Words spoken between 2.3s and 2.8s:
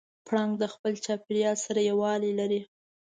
لري.